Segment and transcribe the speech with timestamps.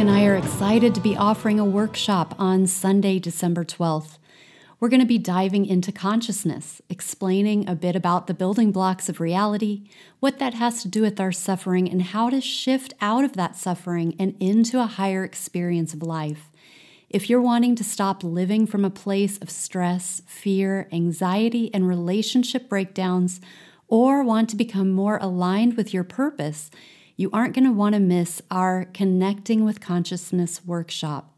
[0.00, 4.16] And I are excited to be offering a workshop on Sunday, December 12th.
[4.80, 9.20] We're going to be diving into consciousness, explaining a bit about the building blocks of
[9.20, 13.34] reality, what that has to do with our suffering, and how to shift out of
[13.34, 16.50] that suffering and into a higher experience of life.
[17.10, 22.70] If you're wanting to stop living from a place of stress, fear, anxiety, and relationship
[22.70, 23.38] breakdowns,
[23.86, 26.70] or want to become more aligned with your purpose,
[27.20, 31.36] you aren't going to want to miss our Connecting with Consciousness workshop.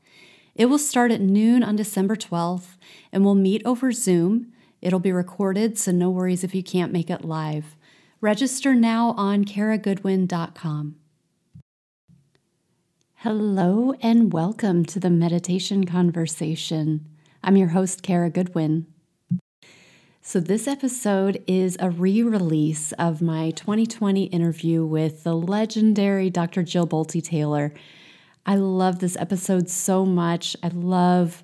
[0.54, 2.76] It will start at noon on December 12th
[3.10, 4.52] and we'll meet over Zoom.
[4.80, 7.76] It'll be recorded, so no worries if you can't make it live.
[8.20, 10.94] Register now on karagoodwin.com.
[13.16, 17.08] Hello and welcome to the Meditation Conversation.
[17.42, 18.86] I'm your host, Kara Goodwin.
[20.24, 26.62] So, this episode is a re release of my 2020 interview with the legendary Dr.
[26.62, 27.74] Jill Bolte Taylor.
[28.46, 30.56] I love this episode so much.
[30.62, 31.42] I love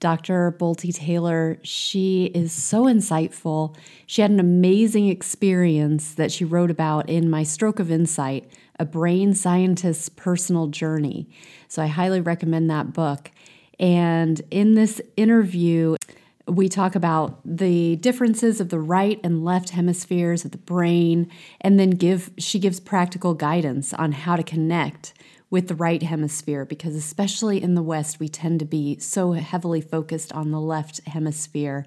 [0.00, 0.50] Dr.
[0.58, 1.58] Bolte Taylor.
[1.62, 3.76] She is so insightful.
[4.06, 8.84] She had an amazing experience that she wrote about in My Stroke of Insight, a
[8.84, 11.28] brain scientist's personal journey.
[11.68, 13.30] So, I highly recommend that book.
[13.78, 15.96] And in this interview,
[16.46, 21.30] we talk about the differences of the right and left hemispheres of the brain
[21.60, 25.12] and then give she gives practical guidance on how to connect
[25.50, 29.80] with the right hemisphere because especially in the west we tend to be so heavily
[29.80, 31.84] focused on the left hemisphere.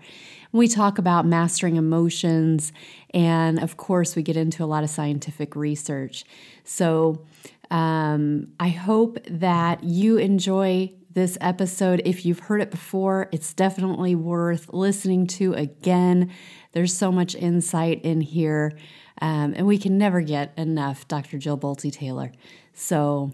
[0.52, 2.74] We talk about mastering emotions
[3.14, 6.26] and of course we get into a lot of scientific research.
[6.64, 7.26] So
[7.72, 12.02] um, i hope that you enjoy this episode.
[12.06, 16.32] If you've heard it before, it's definitely worth listening to again.
[16.72, 18.78] There's so much insight in here,
[19.22, 21.38] um, and we can never get enough Dr.
[21.38, 22.32] Jill Bolte Taylor.
[22.74, 23.32] So,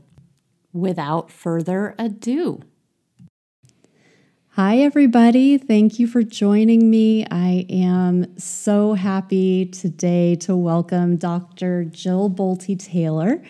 [0.73, 2.61] without further ado,
[4.57, 5.57] Hi, everybody.
[5.57, 7.25] Thank you for joining me.
[7.29, 11.83] I am so happy today to welcome Dr.
[11.83, 13.43] Jill Bolte Taylor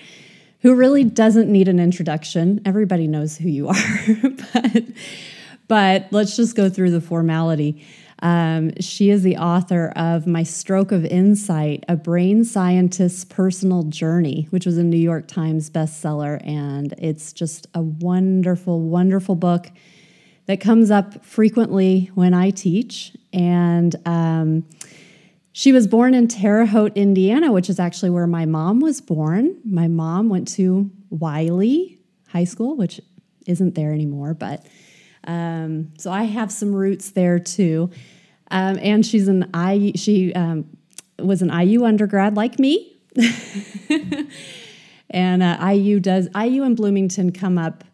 [0.66, 2.59] who really doesn't need an introduction.
[2.66, 3.76] Everybody knows who you are,
[4.53, 4.84] but
[5.68, 7.86] but let's just go through the formality.
[8.24, 14.48] Um, she is the author of My Stroke of Insight, a brain scientist's personal journey,
[14.50, 16.44] which was a New York Times bestseller.
[16.44, 19.68] And it's just a wonderful, wonderful book
[20.47, 23.16] that comes up frequently when I teach.
[23.32, 24.66] And um,
[25.58, 29.56] she was born in Terre Haute, Indiana, which is actually where my mom was born.
[29.64, 33.00] My mom went to Wiley High School, which
[33.48, 34.66] isn't there anymore, but
[35.24, 37.90] um, so I have some roots there too.
[38.52, 40.76] Um, and she's an I she um,
[41.20, 42.98] was an IU undergrad like me,
[45.10, 47.86] and uh, IU does IU and Bloomington come up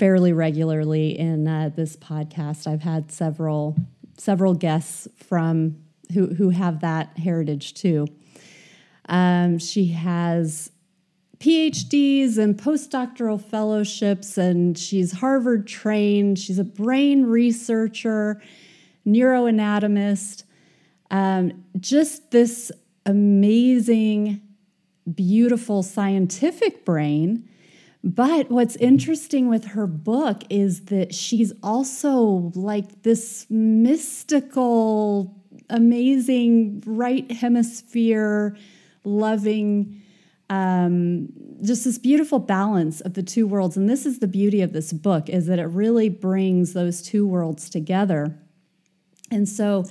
[0.00, 2.66] fairly regularly in uh, this podcast.
[2.66, 3.76] I've had several
[4.16, 8.06] several guests from who who have that heritage too.
[9.08, 10.70] Um, she has
[11.38, 16.38] PhDs and postdoctoral fellowships, and she's Harvard trained.
[16.38, 18.42] She's a brain researcher,
[19.06, 20.42] neuroanatomist.
[21.10, 22.72] Um, just this
[23.06, 24.42] amazing,
[25.14, 27.48] beautiful scientific brain.
[28.04, 35.37] But what's interesting with her book is that she's also like this mystical
[35.70, 38.56] amazing right hemisphere
[39.04, 40.02] loving
[40.50, 41.28] um,
[41.62, 44.92] just this beautiful balance of the two worlds and this is the beauty of this
[44.92, 48.34] book is that it really brings those two worlds together
[49.30, 49.84] and so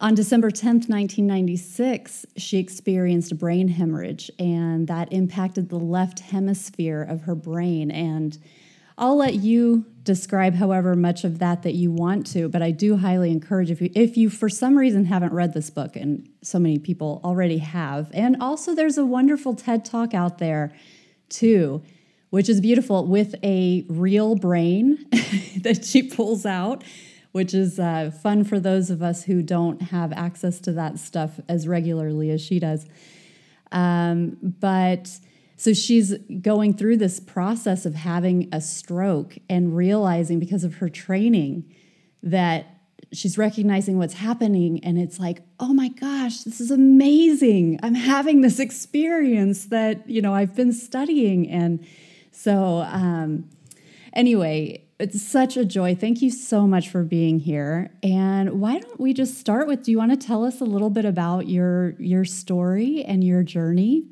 [0.00, 7.02] on December 10th, 1996, she experienced a brain hemorrhage, and that impacted the left hemisphere
[7.02, 7.90] of her brain.
[7.90, 8.38] And
[8.96, 12.96] I'll let you describe however much of that that you want to, but I do
[12.96, 16.58] highly encourage if you if you for some reason haven't read this book and so
[16.58, 18.10] many people already have.
[18.14, 20.72] And also there's a wonderful TED Talk out there
[21.28, 21.82] too,
[22.30, 25.04] which is beautiful with a real brain
[25.60, 26.82] that she pulls out,
[27.32, 31.38] which is uh, fun for those of us who don't have access to that stuff
[31.50, 32.86] as regularly as she does.
[33.72, 35.20] Um, but
[35.58, 40.88] so she's going through this process of having a stroke and realizing because of her
[40.88, 41.64] training
[42.22, 42.78] that
[43.12, 47.78] she's recognizing what's happening and it's like oh my gosh this is amazing.
[47.82, 51.50] I'm having this experience that you know i've been studying.
[51.50, 51.84] And
[52.30, 53.50] so um,
[54.12, 55.94] anyway it's such a joy.
[55.94, 57.92] Thank you so much for being here.
[58.02, 60.90] And why don't we just start with do you want to tell us a little
[60.90, 64.04] bit about your your story and your journey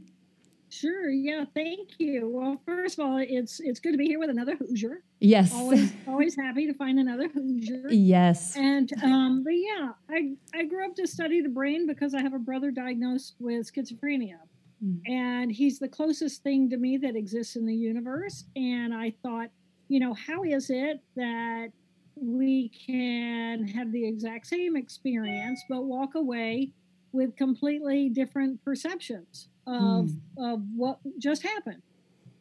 [0.76, 1.08] Sure.
[1.08, 1.44] Yeah.
[1.54, 2.28] Thank you.
[2.28, 5.02] Well, first of all, it's it's good to be here with another Hoosier.
[5.20, 5.52] Yes.
[5.54, 7.88] Always always happy to find another Hoosier.
[7.90, 8.56] Yes.
[8.56, 12.34] And um, but yeah, I I grew up to study the brain because I have
[12.34, 14.38] a brother diagnosed with schizophrenia.
[14.84, 15.00] Mm.
[15.06, 18.44] And he's the closest thing to me that exists in the universe.
[18.56, 19.48] And I thought,
[19.88, 21.68] you know, how is it that
[22.16, 26.72] we can have the exact same experience but walk away
[27.12, 30.18] with completely different perceptions of, mm.
[30.38, 31.82] of what just happened.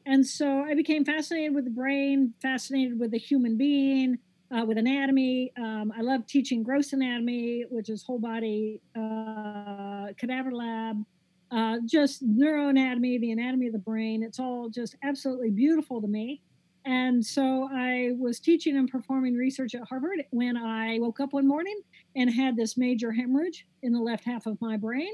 [0.06, 4.19] And so I became fascinated with the brain, fascinated with the human being,
[4.56, 5.51] uh, with anatomy.
[5.57, 11.03] Um, I love teaching gross anatomy, which is whole body uh, cadaver lab,
[11.51, 14.21] uh, just neuroanatomy, the anatomy of the brain.
[14.21, 16.41] It's all just absolutely beautiful to me.
[16.85, 21.47] And so I was teaching and performing research at Harvard when I woke up one
[21.47, 21.79] morning
[22.15, 25.11] and had this major hemorrhage in the left half of my brain.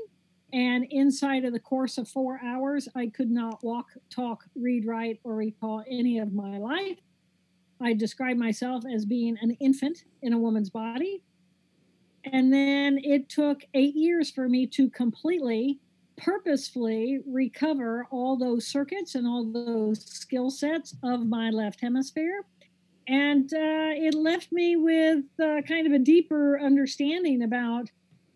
[0.54, 5.22] And inside of the course of four hours, I could not walk, talk, read, write,
[5.24, 7.00] or recall any of my life.
[7.80, 11.24] I described myself as being an infant in a woman's body.
[12.26, 15.80] And then it took eight years for me to completely,
[16.22, 22.46] purposefully recover all those circuits and all those skill sets of my left hemisphere.
[23.08, 27.90] And uh, it left me with uh, kind of a deeper understanding about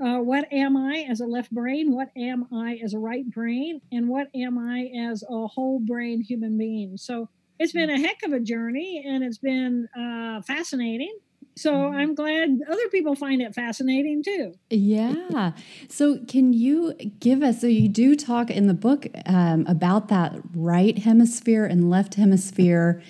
[0.04, 1.94] uh, what am I as a left brain?
[1.94, 3.80] What am I as a right brain?
[3.92, 6.98] And what am I as a whole brain human being?
[6.98, 7.30] So
[7.60, 11.16] it's been a heck of a journey and it's been uh, fascinating.
[11.58, 11.96] So mm-hmm.
[11.96, 14.54] I'm glad other people find it fascinating too.
[14.70, 15.52] Yeah.
[15.88, 17.62] So can you give us?
[17.62, 23.02] So you do talk in the book um, about that right hemisphere and left hemisphere,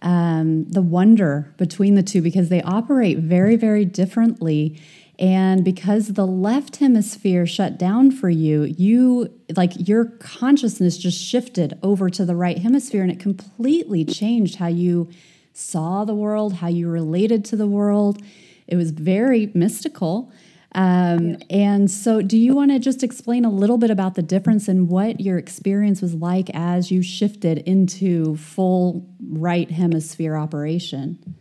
[0.00, 4.80] um, the wonder between the two because they operate very, very differently.
[5.18, 11.78] And because the left hemisphere shut down for you, you like your consciousness just shifted
[11.84, 15.08] over to the right hemisphere and it completely changed how you
[15.52, 18.22] saw the world, how you related to the world.
[18.66, 20.32] It was very mystical.
[20.74, 24.68] Um, and so, do you want to just explain a little bit about the difference
[24.68, 31.36] and what your experience was like as you shifted into full right hemisphere operation?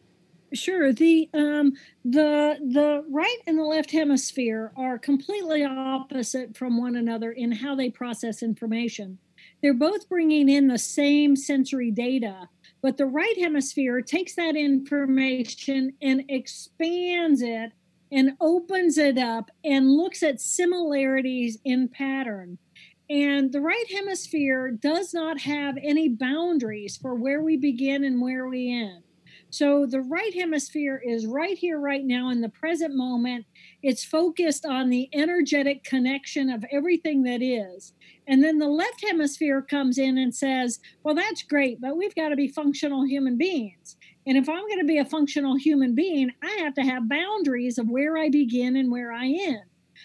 [0.54, 0.92] Sure.
[0.92, 1.74] The um,
[2.04, 7.74] the the right and the left hemisphere are completely opposite from one another in how
[7.76, 9.18] they process information.
[9.62, 12.50] They're both bringing in the same sensory data,
[12.82, 17.72] but the right hemisphere takes that information and expands it
[18.12, 22.58] and opens it up and looks at similarities in pattern.
[23.10, 28.48] And the right hemisphere does not have any boundaries for where we begin and where
[28.48, 29.04] we end.
[29.52, 33.46] So the right hemisphere is right here, right now, in the present moment.
[33.84, 37.94] It's focused on the energetic connection of everything that is.
[38.28, 42.30] And then the left hemisphere comes in and says, Well, that's great, but we've got
[42.30, 43.98] to be functional human beings.
[44.26, 47.78] And if I'm going to be a functional human being, I have to have boundaries
[47.78, 49.64] of where I begin and where I end.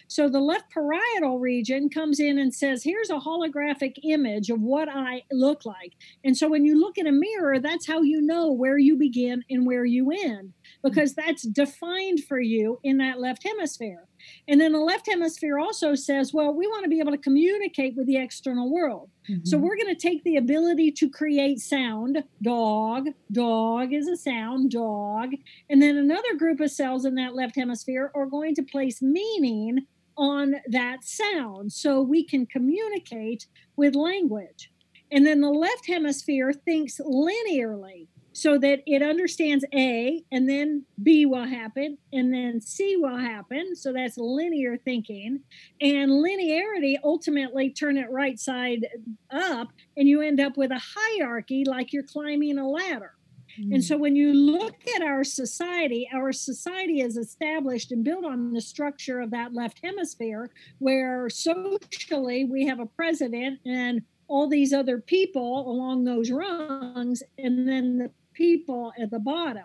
[0.09, 4.89] So the left parietal region comes in and says, here's a holographic image of what
[4.89, 5.95] I look like.
[6.25, 9.43] And so when you look in a mirror, that's how you know where you begin
[9.51, 14.05] and where you end, because that's defined for you in that left hemisphere.
[14.49, 17.97] And then the left hemisphere also says, well, we want to be able to communicate
[17.97, 19.11] with the external world.
[19.29, 19.45] Mm-hmm.
[19.45, 24.71] So we're going to take the ability to create sound, dog, dog is a sound,
[24.71, 25.31] dog.
[25.69, 29.87] And then another group of cells in that left hemisphere are going to place meaning
[30.17, 33.47] on that sound so we can communicate
[33.77, 34.71] with language.
[35.11, 41.25] And then the left hemisphere thinks linearly so that it understands A and then B
[41.25, 43.75] will happen and then C will happen.
[43.75, 45.41] So that's linear thinking.
[45.81, 48.87] And linearity ultimately turn it right side
[49.31, 53.16] up and you end up with a hierarchy like you're climbing a ladder.
[53.59, 53.83] And mm.
[53.83, 58.61] so when you look at our society, our society is established and built on the
[58.61, 64.99] structure of that left hemisphere, where socially we have a president and all these other
[64.99, 69.65] people along those rungs, and then the people at the bottom.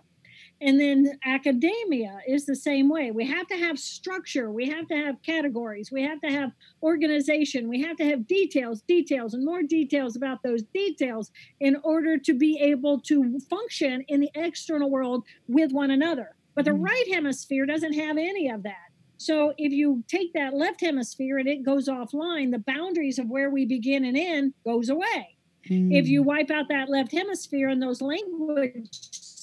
[0.62, 3.10] And then academia is the same way.
[3.10, 6.52] We have to have structure, we have to have categories, we have to have
[6.84, 12.16] organization, we have to have details, details, and more details about those details in order
[12.20, 16.36] to be able to function in the external world with one another.
[16.54, 16.86] But the mm.
[16.86, 18.92] right hemisphere doesn't have any of that.
[19.18, 23.50] So if you take that left hemisphere and it goes offline, the boundaries of where
[23.50, 25.38] we begin and end goes away.
[25.70, 25.92] Mm.
[25.92, 28.90] If you wipe out that left hemisphere and those language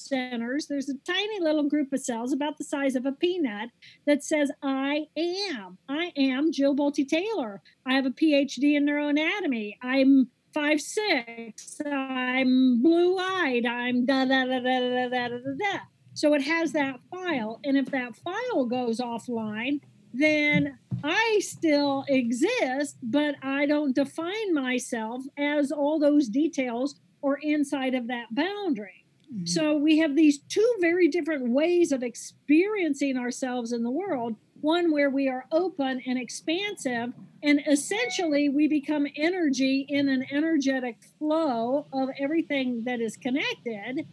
[0.09, 3.71] centers, there's a tiny little group of cells about the size of a peanut
[4.07, 5.79] that says, I am.
[5.89, 7.63] I am Jill Bolte Taylor.
[7.87, 9.77] I have a PhD in neuroanatomy.
[9.83, 11.81] I'm five six.
[11.87, 13.67] I'm blue eyed.
[13.67, 15.79] I'm da da da da da da da da.
[16.15, 19.81] So it has that file, and if that file goes offline,
[20.13, 27.95] then I still exist, but I don't define myself as all those details or inside
[27.95, 28.98] of that boundary.
[29.33, 29.47] Mm-hmm.
[29.47, 34.91] So we have these two very different ways of experiencing ourselves in the world one
[34.91, 41.87] where we are open and expansive, and essentially we become energy in an energetic flow
[41.93, 44.07] of everything that is connected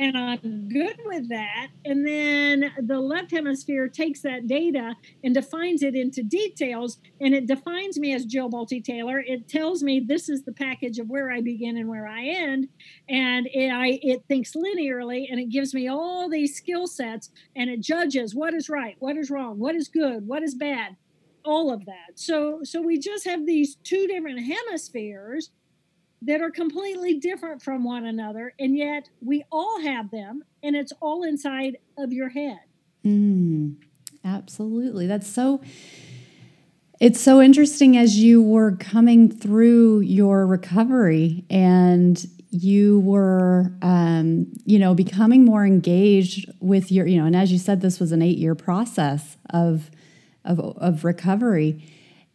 [0.00, 1.68] and I'm good with that.
[1.84, 7.46] And then the left hemisphere takes that data and defines it into details, and it
[7.46, 9.20] defines me as Jill Bolte Taylor.
[9.20, 12.68] It tells me this is the package of where I begin and where I end,
[13.10, 17.68] and it, I, it thinks linearly, and it gives me all these skill sets, and
[17.68, 20.96] it judges what is right, what is wrong, what is good, what is bad,
[21.44, 22.12] all of that.
[22.14, 25.50] So, so we just have these two different hemispheres
[26.22, 30.92] that are completely different from one another, and yet we all have them, and it's
[31.00, 32.60] all inside of your head.
[33.04, 33.76] Mm,
[34.24, 35.06] absolutely.
[35.06, 35.62] That's so.
[37.00, 44.78] It's so interesting as you were coming through your recovery and you were, um, you
[44.78, 48.20] know, becoming more engaged with your, you know, and as you said, this was an
[48.20, 49.90] eight year process of,
[50.44, 51.82] of, of recovery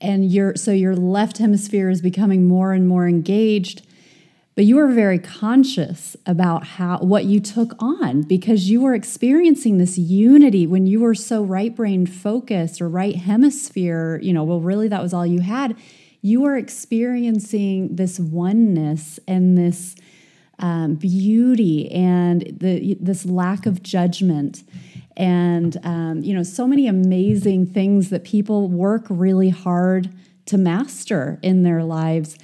[0.06, 3.86] and your so your left hemisphere is becoming more and more engaged
[4.56, 9.78] but you were very conscious about how what you took on because you were experiencing
[9.78, 14.62] this unity when you were so right brain focused or right hemisphere you know well
[14.62, 15.76] really that was all you had.
[16.22, 19.96] You were experiencing this oneness and this
[20.58, 24.64] um, beauty and the this lack of judgment
[25.18, 30.14] and um, you know so many amazing things that people work really hard
[30.46, 32.38] to master in their lives.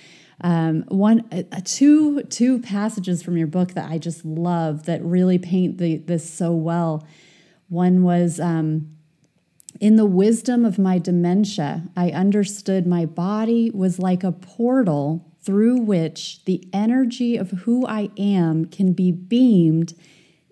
[0.44, 5.38] Um, one uh, two two passages from your book that i just love that really
[5.38, 7.06] paint the, this so well.
[7.70, 8.90] One was um,
[9.80, 15.78] in the wisdom of my dementia i understood my body was like a portal through
[15.78, 19.94] which the energy of who i am can be beamed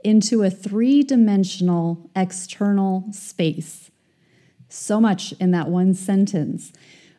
[0.03, 3.91] into a three dimensional external space.
[4.69, 6.71] So much in that one sentence.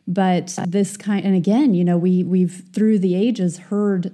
[0.07, 4.11] But this kind, and again, you know, we we've through the ages heard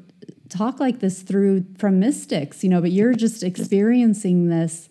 [0.49, 4.89] talk like this through from mystics, you know, but you're just experiencing this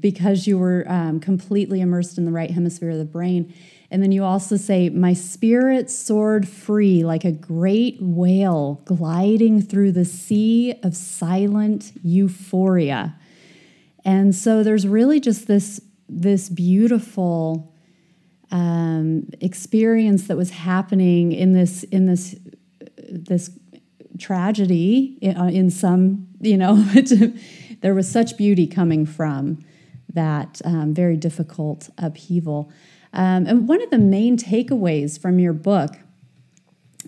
[0.00, 3.52] because you were um, completely immersed in the right hemisphere of the brain.
[3.90, 9.92] And then you also say, My spirit soared free like a great whale gliding through
[9.92, 13.16] the sea of silent euphoria.
[14.04, 17.74] And so there's really just this, this beautiful
[18.50, 22.36] um, experience that was happening in this, in this,
[23.08, 23.50] this
[24.18, 26.76] tragedy in, uh, in some, you know,
[27.80, 29.64] there was such beauty coming from
[30.12, 32.72] that um, very difficult upheaval.
[33.18, 35.96] Um, and one of the main takeaways from your book,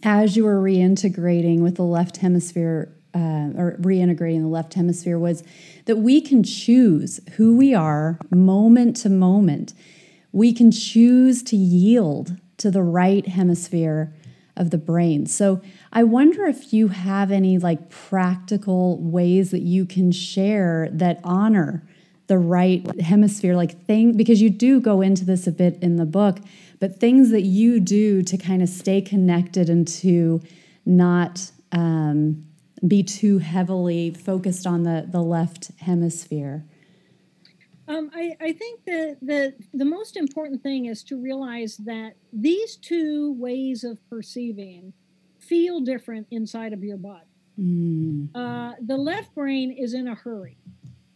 [0.02, 5.44] as you were reintegrating with the left hemisphere uh, or reintegrating the left hemisphere, was
[5.84, 9.72] that we can choose who we are moment to moment.
[10.32, 14.12] We can choose to yield to the right hemisphere
[14.56, 15.26] of the brain.
[15.26, 15.60] So
[15.92, 21.86] I wonder if you have any like practical ways that you can share that honor
[22.30, 26.06] the right hemisphere, like thing, because you do go into this a bit in the
[26.06, 26.38] book,
[26.78, 30.40] but things that you do to kind of stay connected and to
[30.86, 32.46] not um,
[32.86, 36.64] be too heavily focused on the, the left hemisphere.
[37.88, 42.76] Um, I, I, think that the, the most important thing is to realize that these
[42.76, 44.92] two ways of perceiving
[45.40, 47.24] feel different inside of your body.
[47.58, 48.28] Mm.
[48.32, 50.56] Uh, the left brain is in a hurry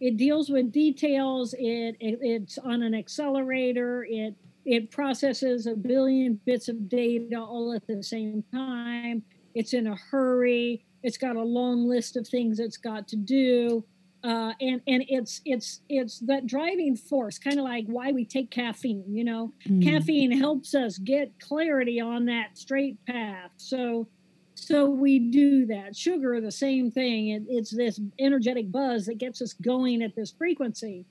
[0.04, 1.54] it deals with details.
[1.54, 4.06] It, it, it's on an accelerator.
[4.06, 4.34] It
[4.66, 9.22] it processes a billion bits of data all at the same time.
[9.54, 10.84] It's in a hurry.
[11.02, 13.82] It's got a long list of things it's got to do.
[14.22, 18.50] Uh, and and it's it's it's that driving force, kind of like why we take
[18.50, 19.04] caffeine.
[19.08, 19.82] You know, mm.
[19.82, 23.52] caffeine helps us get clarity on that straight path.
[23.56, 24.06] So
[24.54, 25.96] so we do that.
[25.96, 27.28] Sugar, the same thing.
[27.28, 31.04] It, it's this energetic buzz that gets us going at this frequency.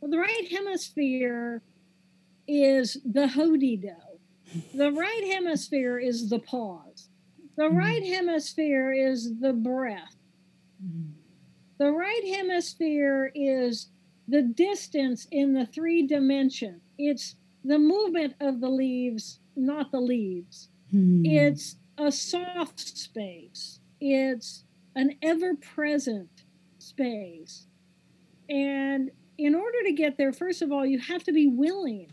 [0.00, 1.62] Well, the right hemisphere
[2.46, 3.94] is the hody do.
[4.74, 7.08] The right hemisphere is the pause.
[7.56, 7.76] The mm-hmm.
[7.76, 10.16] right hemisphere is the breath.
[10.84, 11.12] Mm-hmm.
[11.78, 13.88] The right hemisphere is
[14.28, 16.80] the distance in the three dimension.
[16.98, 20.68] It's the movement of the leaves, not the leaves.
[20.94, 21.22] Mm.
[21.26, 23.80] It's a soft space.
[24.00, 26.44] It's an ever present
[26.78, 27.66] space.
[28.48, 32.12] And in order to get there, first of all, you have to be willing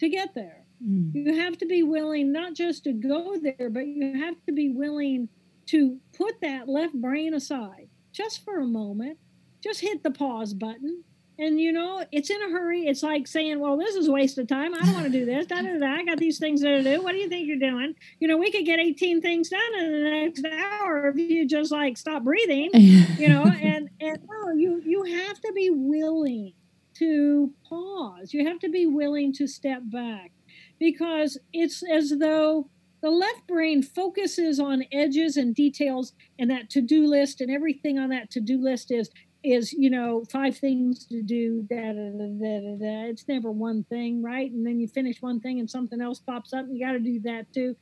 [0.00, 0.64] to get there.
[0.84, 1.12] Mm.
[1.14, 4.70] You have to be willing not just to go there, but you have to be
[4.70, 5.28] willing
[5.66, 9.18] to put that left brain aside just for a moment.
[9.62, 11.04] Just hit the pause button
[11.38, 12.86] and you know it's in a hurry.
[12.86, 14.74] It's like saying well this is a waste of time.
[14.74, 15.46] I don't want to do this.
[15.46, 17.02] Da, da, da, i got these things to do.
[17.02, 17.94] What do you think you're doing?
[18.20, 21.70] You know we could get 18 things done in the next hour if you just
[21.70, 23.44] like stop breathing you know?
[23.44, 26.52] And and no you you have to be willing
[26.98, 28.34] to pause.
[28.34, 30.32] You have to be willing to step back
[30.78, 32.68] because it's as though
[33.00, 38.10] the left brain focuses on edges and details and that to-do list and everything on
[38.10, 39.10] that to-do list is
[39.44, 43.84] is you know five things to do da, da, da, da, da, it's never one
[43.84, 44.50] thing right?
[44.50, 46.98] And then you finish one thing and something else pops up and you got to
[46.98, 47.76] do that too.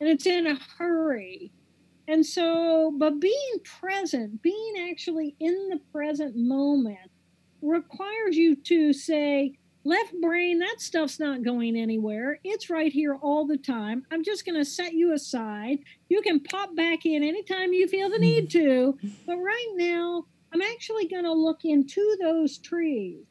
[0.00, 1.52] And it's in a hurry.
[2.08, 7.10] And so but being present being actually in the present moment
[7.62, 12.40] requires you to say left brain that stuff's not going anywhere.
[12.42, 14.04] It's right here all the time.
[14.10, 15.78] I'm just going to set you aside.
[16.08, 18.66] You can pop back in anytime you feel the need mm-hmm.
[18.66, 23.24] to but right now I'm actually going to look into those trees.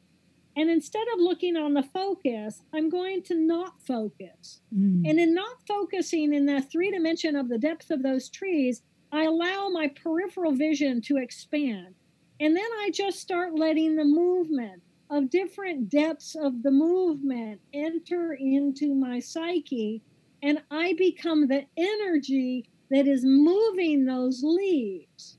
[0.56, 4.60] And instead of looking on the focus, I'm going to not focus.
[4.74, 5.08] Mm.
[5.08, 8.82] And in not focusing in the three dimension of the depth of those trees,
[9.12, 11.94] I allow my peripheral vision to expand.
[12.40, 18.32] And then I just start letting the movement of different depths of the movement enter
[18.32, 20.02] into my psyche.
[20.42, 25.38] And I become the energy that is moving those leaves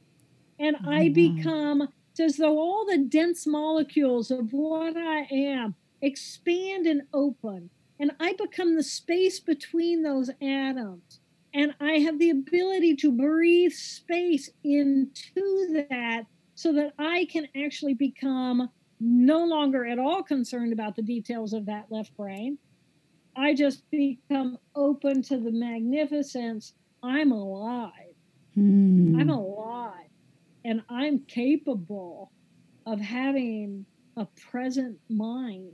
[0.60, 1.36] and oh, I mm-hmm.
[1.38, 1.90] become
[2.20, 8.34] as though all the dense molecules of what I am expand and open, and I
[8.34, 11.20] become the space between those atoms.
[11.54, 17.96] And I have the ability to breathe space into that so that I can actually
[17.96, 22.58] become no longer at all concerned about the details of that left brain.
[23.36, 26.74] I just become open to the magnificence.
[27.02, 28.07] I'm alive.
[30.68, 32.30] And I'm capable
[32.86, 33.86] of having
[34.18, 35.72] a present mind.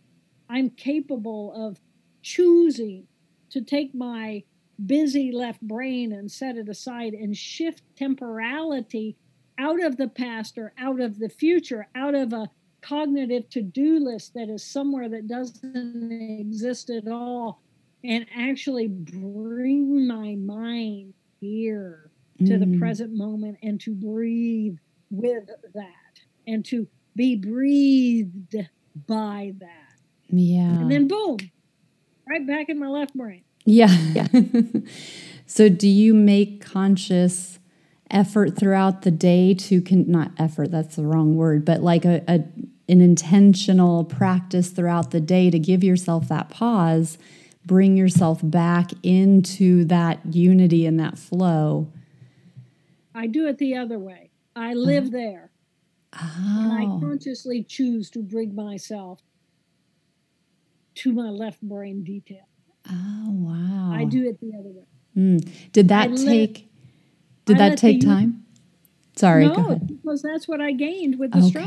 [0.52, 1.80] I'm capable of
[2.22, 3.08] choosing
[3.50, 4.44] to take my
[4.86, 9.18] busy left brain and set it aside and shift temporality
[9.58, 12.48] out of the past or out of the future, out of a
[12.82, 17.64] cognitive to do list that is somewhere that doesn't exist at all,
[18.04, 22.80] and actually bring my mind here to the mm.
[22.80, 24.78] present moment and to breathe
[25.10, 28.56] with that and to be breathed
[29.08, 29.98] by that.
[30.30, 30.80] Yeah.
[30.80, 31.38] And then boom,
[32.28, 33.44] right back in my left brain.
[33.66, 33.96] Yeah.
[34.14, 34.28] Yeah.
[35.46, 37.60] so do you make conscious
[38.10, 42.24] effort throughout the day to con- not effort, that's the wrong word, but like a,
[42.28, 42.44] a
[42.90, 47.18] an intentional practice throughout the day to give yourself that pause,
[47.66, 51.90] bring yourself back into that unity and that flow.
[53.16, 54.32] I do it the other way.
[54.56, 55.52] I live there.
[56.14, 56.60] Oh.
[56.60, 57.00] And I oh.
[57.00, 59.20] consciously choose to bring myself
[60.96, 62.48] to my left brain detail.
[62.90, 63.92] Oh, wow.
[63.94, 64.86] I do it the other way.
[65.18, 65.72] Mm.
[65.72, 66.68] Did that I take
[67.46, 68.46] let, did I that take time?
[69.16, 71.48] Sorry, no, because that's what I gained with the okay.
[71.48, 71.66] stroke.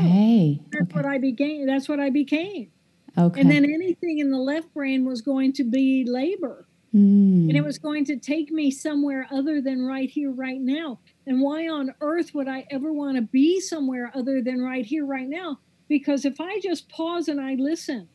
[0.71, 0.93] That's okay.
[0.93, 1.65] what I became.
[1.65, 2.71] That's what I became.
[3.17, 3.41] Okay.
[3.41, 6.66] And then anything in the left brain was going to be labor.
[6.95, 7.49] Mm.
[7.49, 10.99] And it was going to take me somewhere other than right here, right now.
[11.25, 15.05] And why on earth would I ever want to be somewhere other than right here,
[15.05, 15.59] right now?
[15.87, 18.07] Because if I just pause and I listen,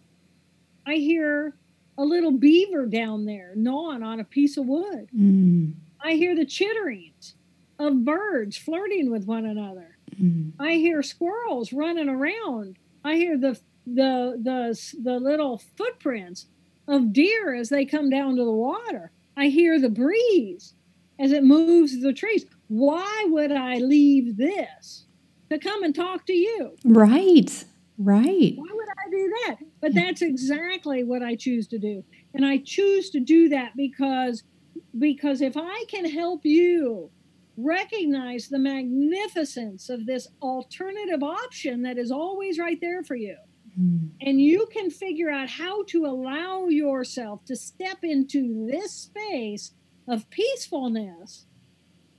[0.86, 1.54] I hear
[1.98, 5.08] a little beaver down there gnawing on a piece of wood.
[5.16, 5.74] Mm.
[6.02, 7.34] I hear the chitterings
[7.78, 9.96] of birds flirting with one another.
[10.20, 10.52] Mm.
[10.58, 12.78] I hear squirrels running around.
[13.04, 16.46] I hear the the the the little footprints
[16.88, 19.10] of deer as they come down to the water.
[19.36, 20.74] I hear the breeze
[21.18, 22.44] as it moves the trees.
[22.68, 25.06] Why would I leave this
[25.50, 26.76] to come and talk to you?
[26.84, 27.64] Right,
[27.98, 28.54] right.
[28.56, 29.56] Why would I do that?
[29.80, 32.04] But that's exactly what I choose to do.
[32.34, 34.42] And I choose to do that because
[34.98, 37.10] because if I can help you
[37.56, 43.36] recognize the magnificence of this alternative option that is always right there for you,
[43.78, 44.10] mm.
[44.20, 49.72] and you can figure out how to allow yourself to step into this space
[50.08, 51.46] of peacefulness,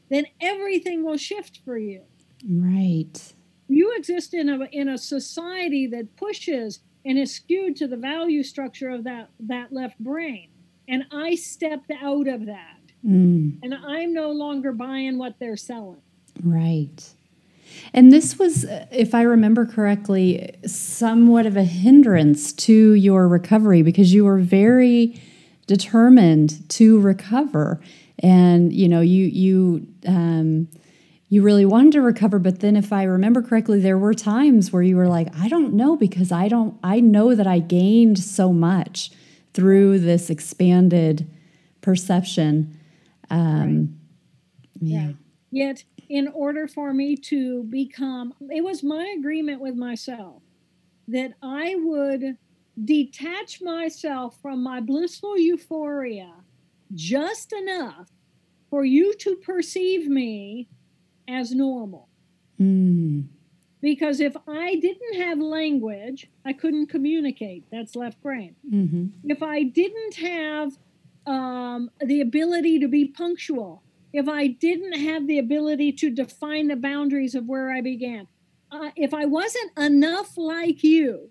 [0.10, 2.02] then everything will shift for you.
[2.48, 3.34] Right.
[3.68, 8.44] You exist in a in a society that pushes and is skewed to the value
[8.44, 10.50] structure of that that left brain.
[10.88, 12.80] And I stepped out of that.
[13.06, 13.60] Mm.
[13.63, 16.02] And I'm no longer buying what they're selling.
[16.42, 17.13] Right.
[17.93, 24.13] And this was, if I remember correctly, somewhat of a hindrance to your recovery because
[24.13, 25.21] you were very
[25.67, 27.79] determined to recover.
[28.19, 30.67] And, you know, you, you, um,
[31.33, 34.83] you really wanted to recover but then if i remember correctly there were times where
[34.83, 38.53] you were like i don't know because i don't i know that i gained so
[38.53, 39.09] much
[39.55, 41.27] through this expanded
[41.81, 42.77] perception
[43.31, 43.97] um
[44.79, 44.91] right.
[44.91, 45.15] yeah right.
[45.49, 50.42] yet in order for me to become it was my agreement with myself
[51.08, 52.38] that i would
[52.86, 56.34] detach myself from my blissful euphoria
[56.94, 58.10] just enough
[58.70, 60.68] for you to perceive me
[61.28, 62.10] as normal.
[62.60, 63.26] Mm.
[63.82, 67.66] Because if I didn't have language, I couldn't communicate.
[67.72, 68.56] That's left brain.
[68.72, 69.30] Mm-hmm.
[69.30, 70.78] If I didn't have
[71.28, 76.76] um, the ability to be punctual, if I didn't have the ability to define the
[76.76, 78.28] boundaries of where I began,
[78.71, 81.30] uh, if I wasn't enough like you,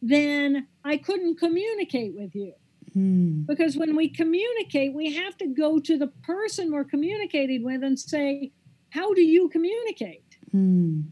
[0.00, 2.54] then I couldn't communicate with you.
[2.96, 3.46] Mm.
[3.46, 7.98] Because when we communicate, we have to go to the person we're communicating with and
[7.98, 8.52] say,
[8.90, 10.36] how do you communicate?
[10.54, 11.04] Mm.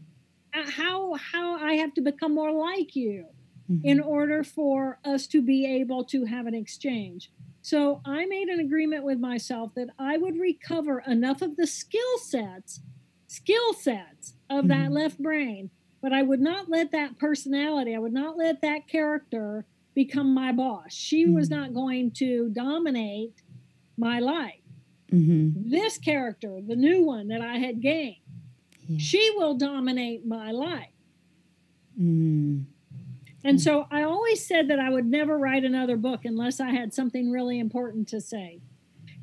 [0.51, 3.25] How how I have to become more like you
[3.71, 3.85] mm-hmm.
[3.85, 7.31] in order for us to be able to have an exchange.
[7.61, 12.17] So I made an agreement with myself that I would recover enough of the skill
[12.17, 12.81] sets,
[13.27, 14.67] skill sets of mm-hmm.
[14.69, 15.69] that left brain,
[16.01, 20.51] but I would not let that personality, I would not let that character become my
[20.51, 20.93] boss.
[20.93, 21.35] She mm-hmm.
[21.35, 23.41] was not going to dominate
[23.97, 24.55] my life.
[25.11, 25.69] Mm-hmm.
[25.69, 28.15] This character, the new one that I had gained,
[28.87, 28.97] yeah.
[28.97, 30.87] she will dominate my life.
[31.99, 32.65] Mm.
[33.43, 36.93] And so I always said that I would never write another book unless I had
[36.93, 38.59] something really important to say.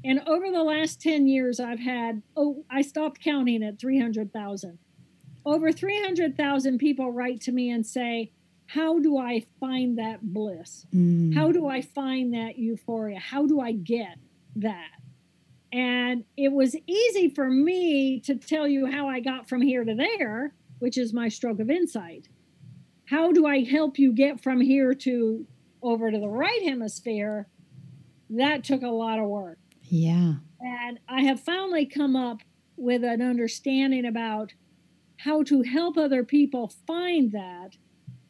[0.04, 4.78] And over the last 10 years, I've had, oh, I stopped counting at 300,000.
[5.44, 8.32] Over 300,000 people write to me and say,
[8.66, 10.86] How do I find that bliss?
[10.94, 11.34] Mm.
[11.34, 13.18] How do I find that euphoria?
[13.18, 14.18] How do I get
[14.56, 14.90] that?
[15.72, 19.94] And it was easy for me to tell you how I got from here to
[19.94, 22.28] there, which is my stroke of insight.
[23.08, 25.46] How do I help you get from here to
[25.82, 27.48] over to the right hemisphere?
[28.28, 29.58] That took a lot of work.
[29.84, 30.34] Yeah.
[30.60, 32.42] And I have finally come up
[32.76, 34.52] with an understanding about
[35.18, 37.76] how to help other people find that.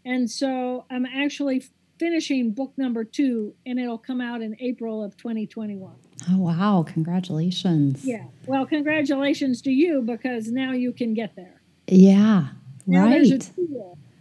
[0.05, 1.65] And so I'm actually
[1.99, 5.93] finishing book number two, and it'll come out in April of 2021.
[6.31, 6.85] Oh, wow.
[6.87, 8.05] Congratulations.
[8.05, 8.27] Yeah.
[8.47, 11.63] Well, congratulations to you because now you can get there.
[11.89, 12.51] Yeah.
[12.87, 13.51] Now right.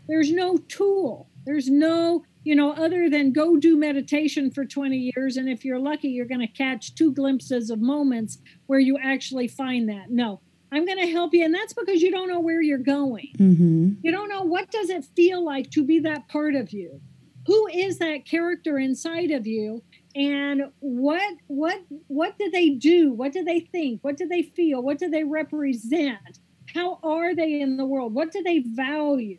[0.08, 0.38] There's, a tool.
[0.38, 1.30] there's no tool.
[1.46, 5.38] There's no, you know, other than go do meditation for 20 years.
[5.38, 9.48] And if you're lucky, you're going to catch two glimpses of moments where you actually
[9.48, 10.10] find that.
[10.10, 10.42] No,
[10.72, 11.46] I'm going to help you.
[11.46, 13.32] And that's because you don't know where you're going.
[13.38, 13.92] Mm-hmm.
[14.02, 17.02] You don't know what does it feel like to be that part of you
[17.48, 19.82] who is that character inside of you
[20.16, 24.84] and what what what do they do what do they think what do they feel
[24.84, 26.40] what do they represent
[26.74, 29.38] how are they in the world what do they value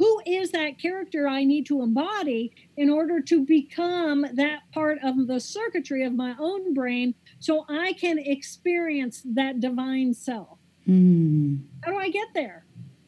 [0.00, 5.26] who is that character i need to embody in order to become that part of
[5.26, 10.58] the circuitry of my own brain so i can experience that divine self
[10.88, 11.60] mm.
[11.84, 12.64] how do i get there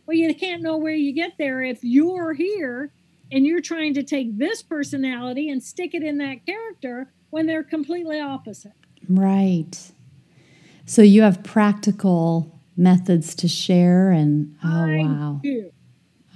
[0.06, 2.92] well you can't know where you get there if you're here
[3.32, 7.64] and you're trying to take this personality and stick it in that character when they're
[7.64, 8.74] completely opposite.
[9.08, 9.90] Right.
[10.84, 15.40] So you have practical methods to share and oh I wow.
[15.42, 15.72] Do.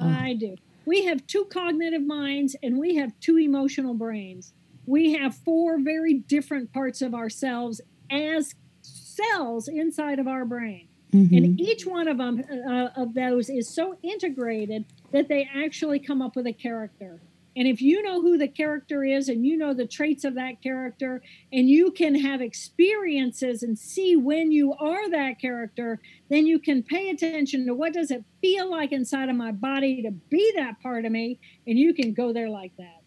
[0.00, 0.08] Oh.
[0.08, 0.56] I do.
[0.84, 4.52] We have two cognitive minds and we have two emotional brains.
[4.86, 7.80] We have four very different parts of ourselves
[8.10, 10.88] as cells inside of our brain.
[11.12, 11.36] Mm-hmm.
[11.36, 16.20] And each one of them uh, of those is so integrated that they actually come
[16.20, 17.20] up with a character.
[17.56, 20.62] And if you know who the character is and you know the traits of that
[20.62, 26.58] character and you can have experiences and see when you are that character, then you
[26.58, 30.52] can pay attention to what does it feel like inside of my body to be
[30.56, 33.02] that part of me and you can go there like that.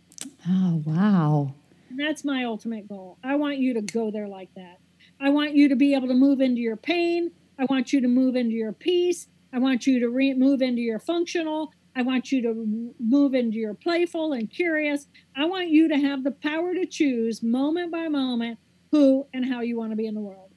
[0.47, 1.53] Oh, wow.
[1.91, 3.17] that's my ultimate goal.
[3.23, 4.79] I want you to go there like that.
[5.21, 7.31] I want you to be able to move into your pain.
[7.59, 9.27] I want you to move into your peace.
[9.53, 11.71] I want you to re- move into your functional.
[11.95, 15.07] I want you to move into your playful and curious.
[15.35, 18.59] I want you to have the power to choose moment by moment
[18.91, 20.51] who and how you want to be in the world.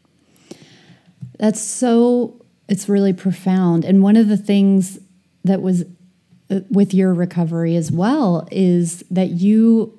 [1.39, 3.85] That's so, it's really profound.
[3.85, 4.99] And one of the things
[5.45, 5.85] that was
[6.51, 9.99] uh, with your recovery as well is that you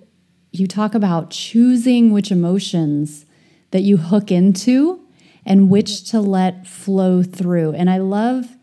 [0.53, 3.25] you talk about choosing which emotions
[3.71, 4.99] that you hook into
[5.45, 7.73] and which to let flow through.
[7.73, 8.55] And I love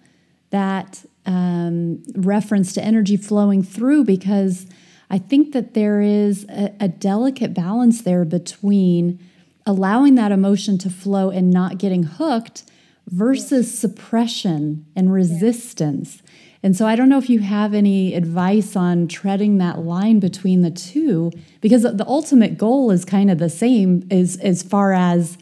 [0.51, 4.67] that um, reference to energy flowing through because
[5.11, 9.19] I think that there is a, a delicate balance there between
[9.67, 12.65] allowing that emotion to flow and not getting hooked
[13.07, 16.23] versus suppression and resistance.
[16.63, 20.61] And so I don't know if you have any advice on treading that line between
[20.63, 25.39] the two because the ultimate goal is kind of the same as as far as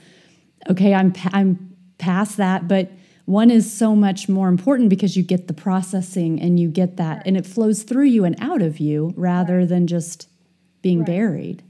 [0.71, 2.91] okay, I'm I'm past that, but
[3.29, 7.23] one is so much more important because you get the processing and you get that
[7.27, 10.31] and it flows through you and out of you rather than just
[10.81, 11.09] being right.
[11.09, 11.63] buried.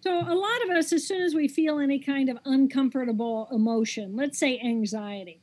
[0.00, 4.16] So, a lot of us, as soon as we feel any kind of uncomfortable emotion,
[4.16, 5.42] let's say anxiety,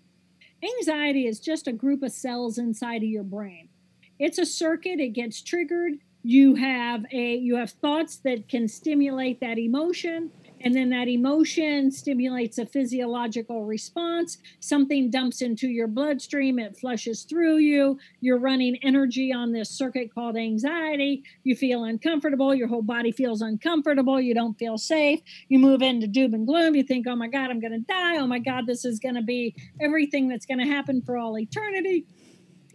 [0.63, 3.69] anxiety is just a group of cells inside of your brain.
[4.17, 5.93] It's a circuit, it gets triggered.
[6.23, 10.31] You have a you have thoughts that can stimulate that emotion
[10.63, 14.37] and then that emotion stimulates a physiological response.
[14.61, 17.99] Something dumps into your bloodstream, it flushes through you.
[18.21, 21.23] You're running energy on this circuit called anxiety.
[21.43, 22.55] You feel uncomfortable.
[22.55, 24.21] Your whole body feels uncomfortable.
[24.21, 25.19] You don't feel safe.
[25.49, 26.75] You move into doom and gloom.
[26.75, 28.17] You think, oh my God, I'm going to die.
[28.17, 31.37] Oh my God, this is going to be everything that's going to happen for all
[31.37, 32.05] eternity.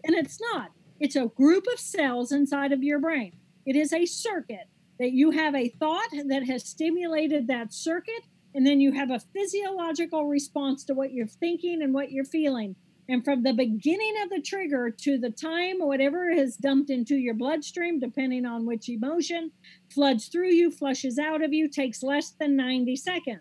[0.04, 3.32] And it's not, it's a group of cells inside of your brain.
[3.64, 8.66] It is a circuit that you have a thought that has stimulated that circuit, and
[8.66, 12.74] then you have a physiological response to what you're thinking and what you're feeling.
[13.10, 17.34] And from the beginning of the trigger to the time whatever has dumped into your
[17.34, 19.50] bloodstream, depending on which emotion,
[19.90, 23.40] floods through you, flushes out of you, takes less than 90 seconds.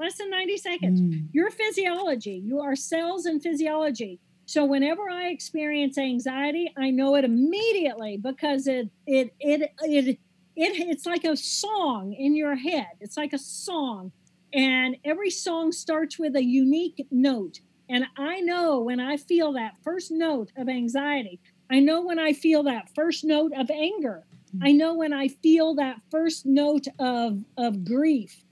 [0.00, 1.00] Less than 90 seconds.
[1.00, 1.28] Mm.
[1.32, 4.18] Your physiology, you are cells and physiology.
[4.46, 10.18] So whenever I experience anxiety, I know it immediately because it it it it
[10.60, 12.88] it, it's like a song in your head.
[13.00, 14.12] It's like a song.
[14.52, 17.60] And every song starts with a unique note.
[17.88, 22.32] And I know when I feel that first note of anxiety, I know when I
[22.32, 24.66] feel that first note of anger, mm-hmm.
[24.66, 28.44] I know when I feel that first note of, of grief.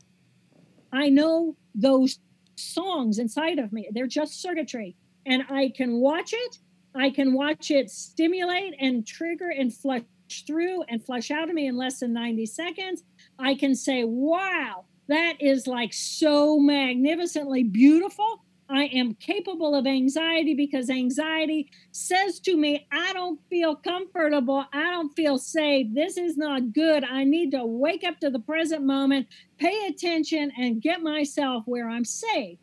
[0.92, 2.20] I know those
[2.56, 3.88] songs inside of me.
[3.92, 4.96] They're just circuitry.
[5.26, 6.58] And I can watch it.
[6.94, 10.02] I can watch it stimulate and trigger and flush
[10.46, 13.02] through and flush out of me in less than 90 seconds,
[13.38, 18.44] I can say, wow, that is like so magnificently beautiful.
[18.70, 24.66] I am capable of anxiety because anxiety says to me, I don't feel comfortable.
[24.72, 25.86] I don't feel safe.
[25.94, 27.02] This is not good.
[27.02, 29.26] I need to wake up to the present moment,
[29.58, 32.58] pay attention, and get myself where I'm safe.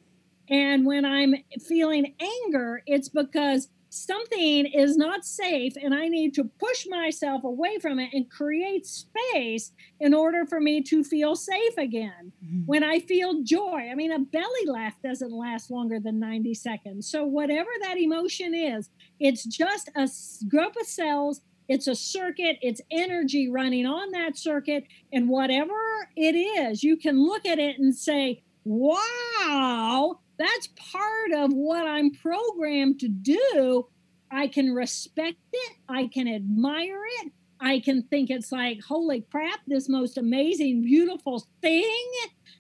[0.48, 1.34] And when I'm
[1.68, 7.80] feeling anger, it's because something is not safe and I need to push myself away
[7.80, 12.32] from it and create space in order for me to feel safe again.
[12.44, 12.66] Mm-hmm.
[12.66, 17.10] When I feel joy, I mean, a belly laugh doesn't last longer than 90 seconds.
[17.10, 20.10] So, whatever that emotion is, it's just a
[20.48, 21.42] group of cells.
[21.68, 24.86] It's a circuit, it's energy running on that circuit.
[25.12, 25.74] And whatever
[26.16, 32.12] it is, you can look at it and say, wow, that's part of what I'm
[32.12, 33.88] programmed to do.
[34.32, 35.74] I can respect it.
[35.88, 37.32] I can admire it.
[37.60, 42.12] I can think it's like, holy crap, this most amazing, beautiful thing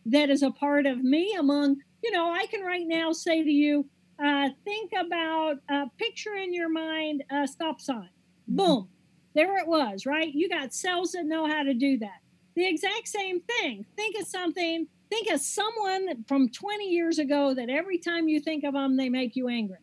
[0.05, 1.35] that is a part of me.
[1.37, 3.89] Among, you know, I can right now say to you,
[4.23, 8.09] uh, think about a picture in your mind, a stop sign.
[8.49, 8.55] Mm-hmm.
[8.55, 8.89] Boom.
[9.33, 10.33] There it was, right?
[10.33, 12.19] You got cells that know how to do that.
[12.55, 13.85] The exact same thing.
[13.97, 18.63] Think of something Think of someone from 20 years ago that every time you think
[18.63, 19.79] of them, they make you angry.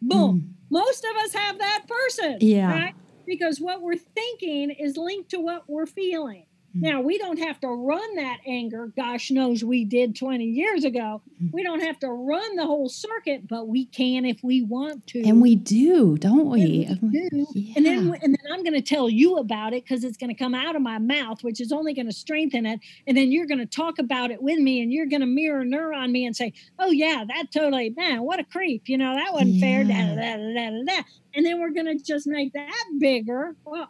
[0.00, 0.40] Boom.
[0.40, 0.52] Mm.
[0.70, 2.38] Most of us have that person.
[2.40, 2.70] Yeah.
[2.70, 2.94] Right?
[3.26, 6.46] Because what we're thinking is linked to what we're feeling.
[6.72, 6.86] Mm-hmm.
[6.86, 11.20] Now, we don't have to run that anger, gosh knows we did 20 years ago.
[11.42, 11.48] Mm-hmm.
[11.52, 15.22] We don't have to run the whole circuit, but we can if we want to.
[15.22, 16.86] And we do, don't we?
[16.86, 17.46] And, we do.
[17.54, 17.74] Yeah.
[17.76, 20.34] and then and then I'm going to tell you about it cuz it's going to
[20.34, 23.46] come out of my mouth, which is only going to strengthen it, and then you're
[23.46, 26.34] going to talk about it with me and you're going to mirror neuron me and
[26.34, 28.88] say, "Oh yeah, that totally, man, what a creep.
[28.88, 29.60] You know, that wasn't yeah.
[29.60, 31.02] fair." Da, da, da,
[31.34, 33.56] and then we're going to just make that bigger.
[33.64, 33.88] Well,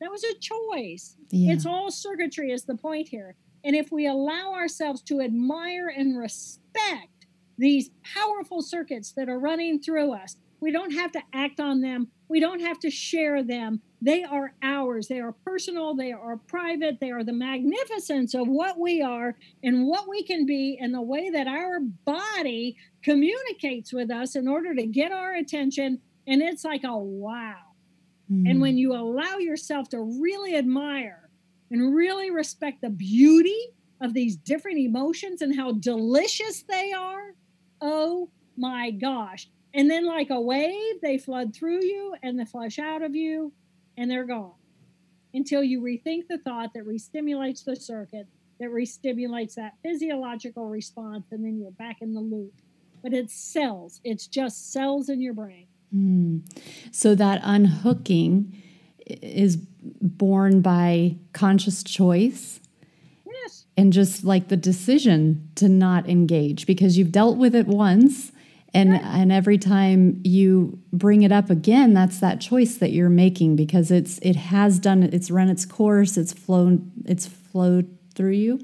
[0.00, 1.16] that was a choice.
[1.30, 1.52] Yeah.
[1.52, 3.34] It's all circuitry, is the point here.
[3.64, 7.26] And if we allow ourselves to admire and respect
[7.58, 12.08] these powerful circuits that are running through us, we don't have to act on them.
[12.28, 13.80] We don't have to share them.
[14.00, 15.08] They are ours.
[15.08, 15.94] They are personal.
[15.94, 16.98] They are private.
[17.00, 21.02] They are the magnificence of what we are and what we can be, and the
[21.02, 26.00] way that our body communicates with us in order to get our attention.
[26.26, 27.56] And it's like a wow.
[28.32, 28.50] Mm.
[28.50, 31.30] And when you allow yourself to really admire
[31.70, 33.58] and really respect the beauty
[34.00, 37.34] of these different emotions and how delicious they are.
[37.80, 39.48] Oh my gosh.
[39.74, 43.52] And then, like a wave, they flood through you and they flush out of you
[43.96, 44.54] and they're gone
[45.34, 48.26] until you rethink the thought that restimulates the circuit,
[48.60, 52.54] that restimulates that physiological response, and then you're back in the loop.
[53.02, 55.67] But it's cells, it's just cells in your brain.
[55.94, 56.42] Mm.
[56.92, 58.54] So that unhooking
[59.06, 62.60] is born by conscious choice.
[63.26, 63.64] Yes.
[63.76, 68.32] And just like the decision to not engage because you've dealt with it once
[68.74, 73.56] and and every time you bring it up again that's that choice that you're making
[73.56, 78.60] because it's it has done it's run its course it's flown it's flowed through you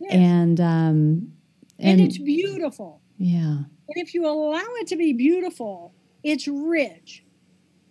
[0.00, 0.12] yes.
[0.12, 1.32] and um
[1.78, 7.24] and, and it's beautiful yeah and if you allow it to be beautiful it's rich.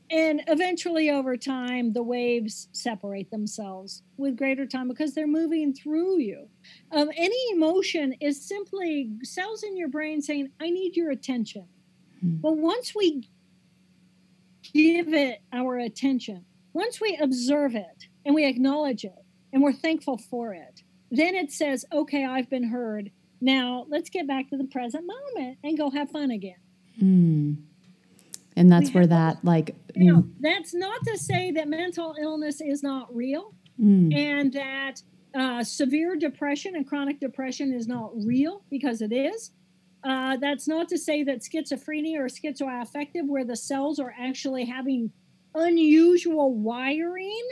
[0.09, 6.19] And eventually over time the waves separate themselves with greater time because they're moving through
[6.19, 6.47] you.
[6.91, 11.67] Um, any emotion is simply cells in your brain saying i need your attention.
[12.21, 12.37] Hmm.
[12.37, 13.29] but once we
[14.73, 20.17] give it our attention once we observe it and we acknowledge it and we're thankful
[20.17, 23.11] for it then it says okay i've been heard.
[23.39, 26.55] Now let's get back to the present moment and go have fun again.
[26.97, 27.66] Hmm
[28.57, 32.83] and that's where that like you know, that's not to say that mental illness is
[32.83, 34.13] not real mm.
[34.13, 35.01] and that
[35.35, 39.51] uh, severe depression and chronic depression is not real because it is
[40.03, 45.11] uh, that's not to say that schizophrenia or schizoaffective where the cells are actually having
[45.55, 47.47] unusual wiring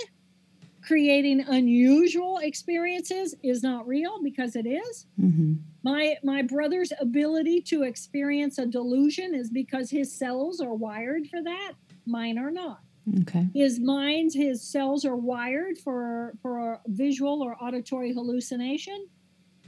[0.85, 5.07] creating unusual experiences is not real because it is.
[5.19, 5.53] Mm-hmm.
[5.85, 11.43] My my brother's ability to experience a delusion is because his cells are wired for
[11.43, 11.73] that.
[12.07, 12.79] Mine are not.
[13.21, 13.47] Okay.
[13.53, 19.07] His mind, his cells are wired for for a visual or auditory hallucination.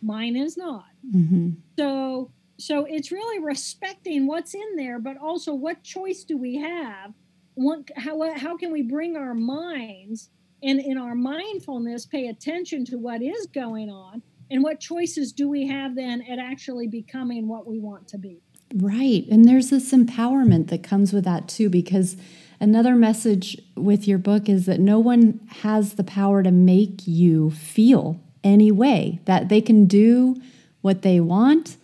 [0.02, 0.88] Mine is not.
[1.16, 1.52] Mm-hmm.
[1.78, 7.14] So so it's really respecting what's in there, but also what choice do we have?
[7.54, 10.32] What, how how can we bring our minds
[10.64, 15.50] and in our mindfulness pay attention to what is going on and what choices do
[15.50, 18.42] we have then at actually becoming what we want to be?
[18.74, 19.26] Right.
[19.30, 22.18] And there's this empowerment that comes with that too because
[22.60, 27.52] another message with your book is that no one has the power to make you
[27.52, 30.36] feel any way that they can do
[30.82, 31.76] what they want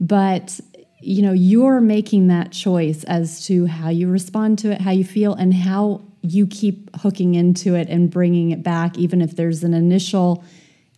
[0.00, 0.58] but
[1.00, 5.04] you know you're making that choice as to how you respond to it how you
[5.04, 9.64] feel and how you keep hooking into it and bringing it back, even if there's
[9.64, 10.44] an initial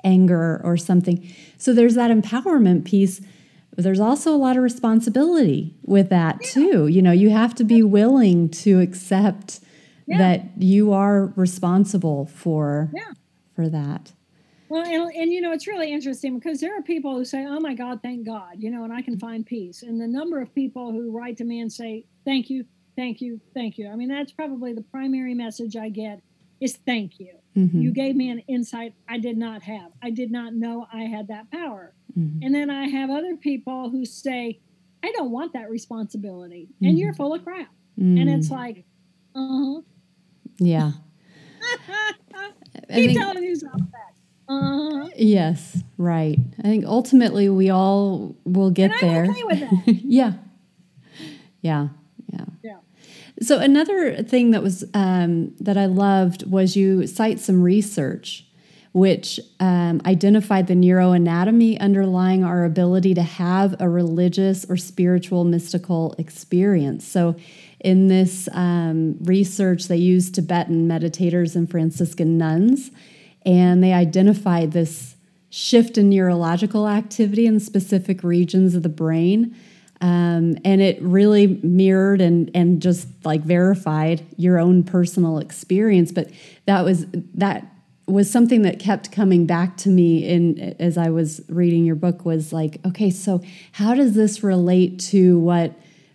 [0.04, 1.26] anger or something.
[1.58, 3.20] So there's that empowerment piece.
[3.76, 6.50] There's also a lot of responsibility with that yeah.
[6.50, 6.86] too.
[6.86, 9.60] You know, you have to be willing to accept
[10.06, 10.18] yeah.
[10.18, 13.12] that you are responsible for yeah.
[13.54, 14.12] for that.
[14.68, 17.60] Well, and, and you know, it's really interesting because there are people who say, "Oh
[17.60, 19.82] my God, thank God," you know, and I can find peace.
[19.82, 22.64] And the number of people who write to me and say, "Thank you,
[22.96, 23.88] thank you, thank you.
[23.88, 26.20] I mean, that's probably the primary message I get
[26.60, 27.34] is thank you.
[27.56, 27.80] Mm-hmm.
[27.80, 29.92] You gave me an insight I did not have.
[30.02, 31.94] I did not know I had that power.
[32.18, 32.44] Mm-hmm.
[32.44, 34.60] And then I have other people who say,
[35.04, 36.68] I don't want that responsibility.
[36.74, 36.86] Mm-hmm.
[36.86, 37.68] And you're full of crap.
[37.96, 38.52] And it's mm.
[38.52, 38.84] like,
[39.36, 39.80] uh huh.
[40.58, 40.92] Yeah.
[42.92, 44.52] Keep think, telling yourself that.
[44.52, 45.08] Uh-huh.
[45.16, 46.38] Yes, right.
[46.58, 49.26] I think ultimately we all will get there.
[49.30, 49.70] Okay.
[50.04, 50.32] Yeah.
[51.62, 51.88] Yeah.
[53.42, 58.46] So another thing that was um, that I loved was you cite some research
[58.94, 66.14] which um, identified the neuroanatomy underlying our ability to have a religious or spiritual mystical
[66.16, 67.04] experience.
[67.04, 67.34] So,
[67.80, 72.92] in this um, research, they used Tibetan meditators and Franciscan nuns,
[73.44, 75.16] and they identified this
[75.50, 79.56] shift in neurological activity in specific regions of the brain
[80.04, 86.12] um, and it really mirrored and and just like verified your own personal experience.
[86.12, 86.28] But
[86.66, 87.66] that was that
[88.06, 92.26] was something that kept coming back to me in as I was reading your book
[92.26, 93.40] was like, okay, so
[93.72, 95.72] how does this relate to what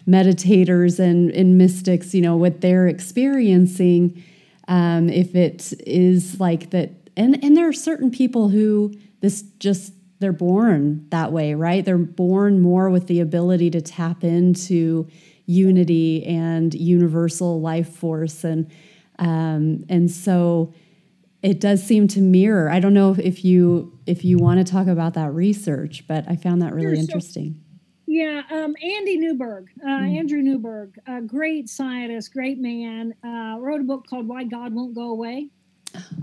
[0.07, 4.23] meditators and, and mystics, you know, what they're experiencing?
[4.67, 9.93] Um, if it is like that, and and there are certain people who this just
[10.19, 11.83] they're born that way, right?
[11.83, 15.07] They're born more with the ability to tap into
[15.45, 18.69] unity and universal life force, and
[19.17, 20.73] um, and so
[21.41, 22.69] it does seem to mirror.
[22.69, 26.35] I don't know if you if you want to talk about that research, but I
[26.35, 27.53] found that really sure, interesting.
[27.53, 27.75] So,
[28.07, 30.17] yeah, um, Andy Newberg, uh, mm.
[30.17, 34.95] Andrew Newberg, a great scientist, great man, uh, wrote a book called "Why God Won't
[34.95, 35.49] Go Away."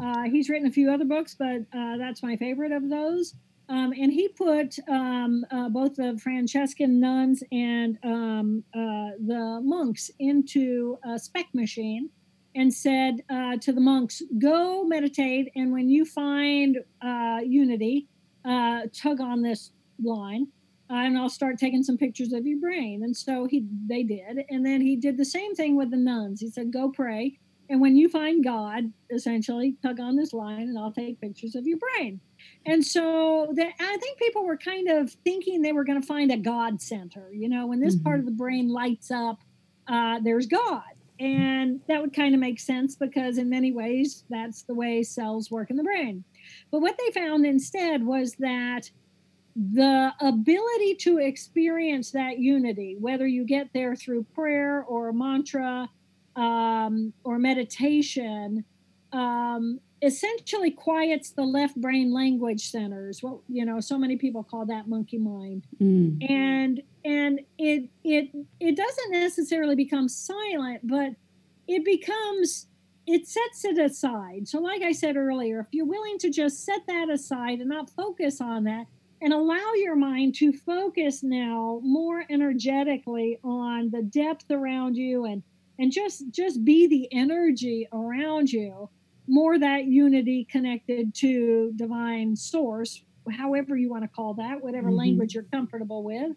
[0.00, 3.34] Uh, he's written a few other books, but uh, that's my favorite of those.
[3.68, 10.10] Um, and he put um, uh, both the Franciscan nuns and um, uh, the monks
[10.20, 12.10] into a SPECT machine
[12.54, 18.08] and said uh, to the monks, Go meditate, and when you find uh, unity,
[18.44, 20.46] uh, tug on this line.
[20.88, 23.02] and I'll start taking some pictures of your brain.
[23.02, 26.40] And so he, they did, and then he did the same thing with the nuns.
[26.40, 27.38] He said, "Go pray,
[27.68, 31.66] and when you find God, essentially, tug on this line, and I'll take pictures of
[31.66, 32.20] your brain."
[32.64, 36.32] And so that I think people were kind of thinking they were going to find
[36.32, 37.30] a God center.
[37.32, 38.04] You know, when this mm-hmm.
[38.04, 39.38] part of the brain lights up,
[39.86, 40.82] uh, there's God.
[41.18, 45.50] And that would kind of make sense because, in many ways, that's the way cells
[45.50, 46.24] work in the brain.
[46.70, 48.90] But what they found instead was that
[49.54, 55.88] the ability to experience that unity, whether you get there through prayer or mantra
[56.34, 58.64] um, or meditation,
[59.12, 64.66] um, essentially quiets the left brain language centers what you know so many people call
[64.66, 66.30] that monkey mind mm.
[66.30, 68.30] and and it it
[68.60, 71.12] it doesn't necessarily become silent but
[71.66, 72.66] it becomes
[73.06, 76.86] it sets it aside so like i said earlier if you're willing to just set
[76.86, 78.86] that aside and not focus on that
[79.22, 85.42] and allow your mind to focus now more energetically on the depth around you and
[85.78, 88.90] and just just be the energy around you
[89.26, 94.98] more that unity connected to divine source, however you want to call that, whatever mm-hmm.
[94.98, 96.32] language you're comfortable with.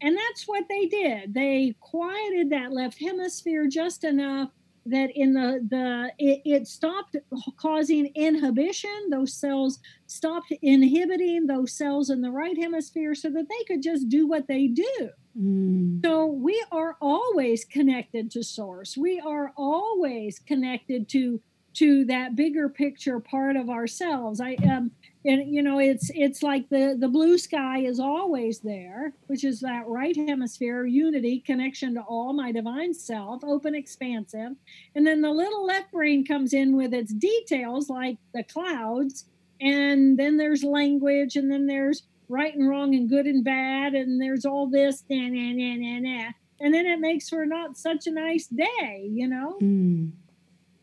[0.00, 1.32] And that's what they did.
[1.32, 4.50] They quieted that left hemisphere just enough
[4.86, 7.16] that in the the it, it, stopped
[7.56, 13.64] causing inhibition those cells stopped inhibiting those cells in the right hemisphere so that they
[13.66, 16.04] could just do what they do mm.
[16.04, 21.40] so we are always connected to source we are always connected to
[21.74, 24.40] to that bigger picture part of ourselves.
[24.40, 24.90] I um
[25.24, 29.60] and you know it's it's like the the blue sky is always there which is
[29.60, 34.52] that right hemisphere unity connection to all my divine self open expansive.
[34.94, 39.26] And then the little left brain comes in with its details like the clouds
[39.60, 44.20] and then there's language and then there's right and wrong and good and bad and
[44.20, 46.30] there's all this nah, nah, nah, nah, nah.
[46.60, 49.58] and then it makes for not such a nice day you know?
[49.62, 50.12] Mm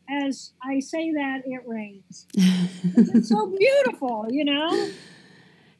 [0.09, 2.27] as I say that, it rains.
[2.33, 4.89] it's so beautiful, you know,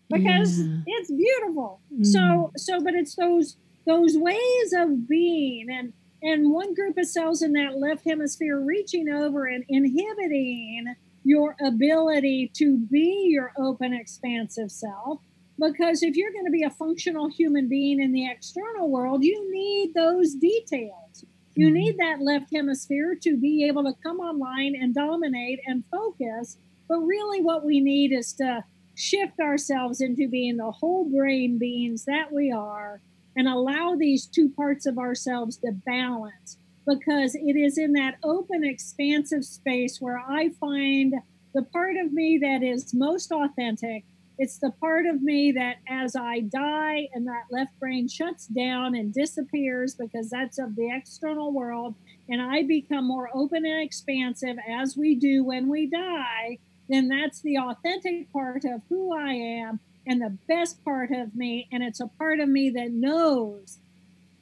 [0.10, 0.78] because yeah.
[0.86, 1.82] it's beautiful.
[1.94, 2.06] Mm.
[2.06, 7.42] So, so, but it's those those ways of being, and and one group of cells
[7.42, 14.72] in that left hemisphere reaching over and inhibiting your ability to be your open, expansive
[14.72, 15.20] self.
[15.60, 19.52] Because if you're going to be a functional human being in the external world, you
[19.52, 21.26] need those details.
[21.60, 21.74] You mm-hmm.
[21.74, 26.58] need that left hemisphere to be able to come online and dominate and focus.
[26.88, 28.64] But really, what we need is to
[28.96, 33.02] shift ourselves into being the whole brain beings that we are
[33.36, 36.58] and allow these two parts of ourselves to balance
[36.88, 41.14] because it is in that open, expansive space where I find
[41.54, 44.06] the part of me that is most authentic
[44.40, 48.96] it's the part of me that as I die and that left brain shuts down
[48.96, 51.94] and disappears because that's of the external world,
[52.30, 57.42] and I become more open and expansive as we do when we die, then that's
[57.42, 61.68] the authentic part of who I am and the best part of me.
[61.74, 63.80] And it's a part of me that knows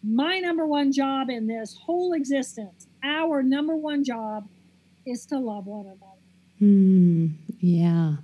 [0.04, 4.48] my number one job in this whole existence, our number one job
[5.08, 6.04] is to love one another.
[6.62, 8.18] Mm, yeah.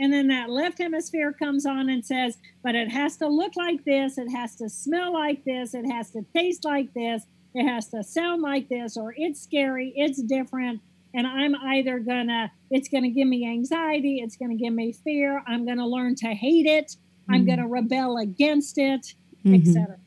[0.00, 3.84] And then that left hemisphere comes on and says, but it has to look like
[3.84, 7.24] this, it has to smell like this, it has to taste like this,
[7.54, 10.80] it has to sound like this, or it's scary, it's different.
[11.12, 15.66] And I'm either gonna, it's gonna give me anxiety, it's gonna give me fear, I'm
[15.66, 17.34] gonna learn to hate it, mm-hmm.
[17.34, 19.54] I'm gonna rebel against it, mm-hmm.
[19.54, 19.98] etc.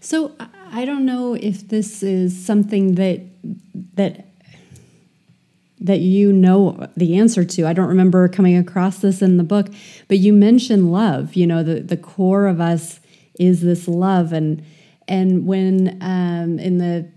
[0.00, 0.34] So
[0.72, 3.20] I don't know if this is something that
[3.94, 4.25] that
[5.86, 7.66] that you know the answer to.
[7.66, 9.68] I don't remember coming across this in the book,
[10.08, 11.34] but you mentioned love.
[11.34, 13.00] You know, the, the core of us
[13.38, 14.32] is this love.
[14.32, 14.64] And
[15.08, 17.10] and when um, in the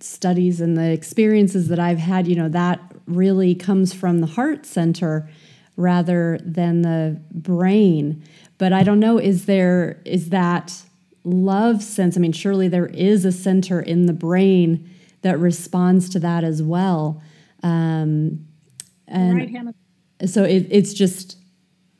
[0.00, 4.64] studies and the experiences that I've had, you know, that really comes from the heart
[4.64, 5.28] center
[5.76, 8.22] rather than the brain.
[8.58, 10.82] But I don't know, is there is that
[11.24, 12.16] love sense?
[12.16, 14.88] I mean, surely there is a center in the brain
[15.26, 17.20] that responds to that as well.
[17.62, 18.46] Um,
[19.08, 20.28] and right hemisphere.
[20.28, 21.38] so it, it's just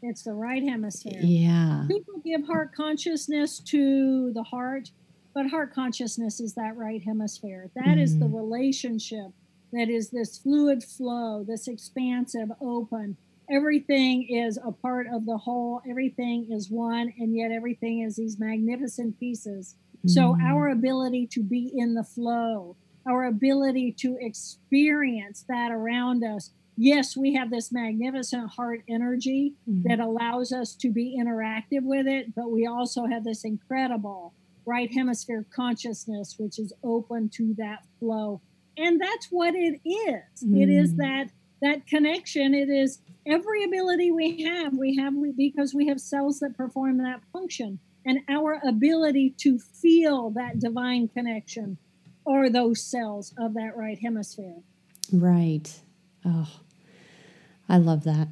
[0.00, 1.20] it's the right hemisphere.
[1.20, 1.86] Yeah.
[1.88, 4.92] People give heart consciousness to the heart,
[5.34, 7.70] but heart consciousness is that right hemisphere.
[7.74, 8.00] That mm-hmm.
[8.00, 9.32] is the relationship
[9.72, 13.16] that is this fluid flow, this expansive, open.
[13.50, 18.38] everything is a part of the whole, everything is one, and yet everything is these
[18.38, 19.74] magnificent pieces.
[20.04, 20.10] Mm.
[20.10, 22.76] So, our ability to be in the flow,
[23.08, 26.50] our ability to experience that around us.
[26.76, 29.88] Yes, we have this magnificent heart energy mm-hmm.
[29.88, 34.34] that allows us to be interactive with it, but we also have this incredible
[34.66, 38.42] right hemisphere consciousness, which is open to that flow.
[38.76, 40.44] And that's what it is.
[40.44, 40.62] Mm.
[40.62, 40.96] It is mm.
[40.98, 41.30] that
[41.62, 42.52] that connection.
[42.52, 44.74] It is every ability we have.
[44.76, 50.30] We have because we have cells that perform that function, and our ability to feel
[50.32, 51.78] that divine connection
[52.26, 54.56] are those cells of that right hemisphere.
[55.12, 55.72] Right.
[56.24, 56.48] Oh,
[57.68, 58.28] I love that.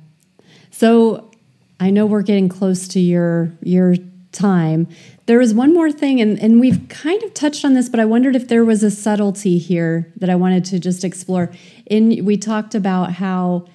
[0.70, 1.30] So
[1.78, 3.96] I know we're getting close to your your
[4.32, 4.88] time.
[5.26, 8.04] There is one more thing, and, and we've kind of touched on this, but I
[8.04, 11.50] wondered if there was a subtlety here that I wanted to just explore.
[11.86, 13.66] In we talked about how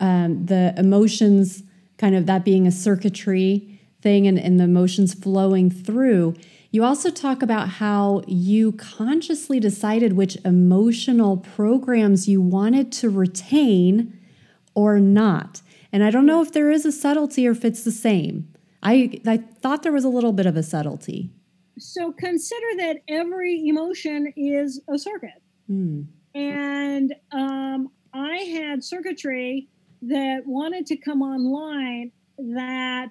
[0.00, 1.62] um, the emotions,
[1.98, 6.34] kind of that being a circuitry thing, and, and the emotions flowing through.
[6.74, 14.18] You also talk about how you consciously decided which emotional programs you wanted to retain
[14.74, 15.62] or not.
[15.92, 18.52] And I don't know if there is a subtlety or if it's the same.
[18.82, 21.30] I, I thought there was a little bit of a subtlety.
[21.78, 25.40] So consider that every emotion is a circuit.
[25.70, 26.06] Mm.
[26.34, 29.68] And um, I had circuitry
[30.02, 33.10] that wanted to come online that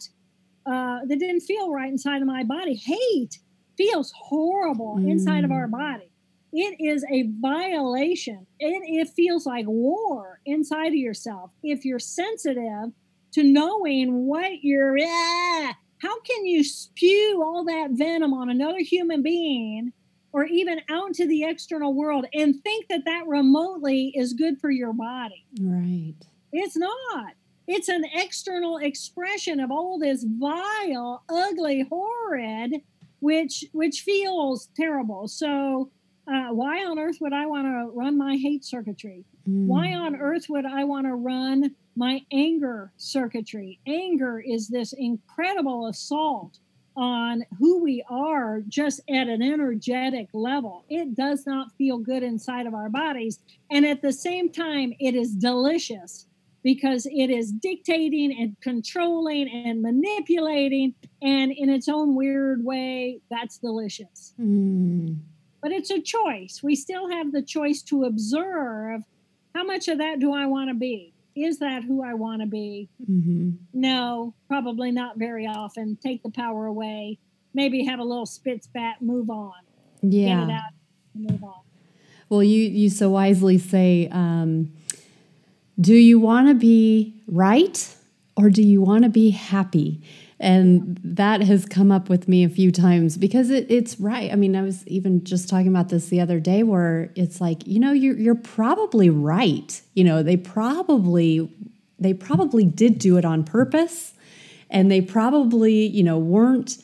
[0.66, 2.76] uh, that didn't feel right inside of my body.
[2.76, 3.39] Hate
[3.78, 5.09] feels horrible mm.
[5.09, 6.09] inside of our body.
[6.51, 8.45] It is a violation.
[8.59, 11.49] It, it feels like war inside of yourself.
[11.63, 12.91] If you're sensitive
[13.34, 19.24] to knowing what you're, ah, how can you spew all that venom on another human
[19.24, 19.93] being
[20.32, 24.69] or even out into the external world and think that that remotely is good for
[24.69, 25.45] your body?
[25.59, 26.15] Right.
[26.51, 27.34] It's not.
[27.67, 32.82] It's an external expression of all this vile, ugly, horrid
[33.24, 35.30] which which feels terrible.
[35.30, 35.89] So
[36.28, 39.24] uh, why on earth would I want to run my hate circuitry?
[39.47, 39.65] Mm.
[39.67, 43.80] Why on earth would I want to run my anger circuitry?
[43.88, 46.59] Anger is this incredible assault
[46.97, 50.84] on who we are just at an energetic level.
[50.89, 53.39] It does not feel good inside of our bodies.
[53.71, 56.28] And at the same time, it is delicious
[56.64, 60.95] because it is dictating and controlling and manipulating.
[61.22, 64.34] And in its own weird way, that's delicious.
[64.39, 65.18] Mm.
[65.61, 66.61] But it's a choice.
[66.64, 69.01] We still have the choice to observe
[69.53, 71.14] how much of that do I want to be?
[71.36, 72.89] Is that who I want to be?
[73.09, 73.51] Mm-hmm.
[73.74, 75.97] No, probably not very often.
[76.01, 77.18] Take the power away.
[77.53, 79.53] Maybe have a little spit spat, move on.
[80.01, 80.39] Yeah.
[80.39, 80.61] Get it out,
[81.16, 81.61] move on.
[82.30, 84.72] Well, you you so wisely say um,
[85.80, 87.95] do you want to be right
[88.36, 90.01] or do you want to be happy?
[90.39, 94.32] And that has come up with me a few times because it, it's right.
[94.32, 97.65] I mean, I was even just talking about this the other day where it's like,
[97.65, 99.82] you know, you're, you're probably right.
[99.93, 101.49] You know, they probably
[101.99, 104.13] they probably did do it on purpose
[104.69, 106.78] and they probably, you know, weren't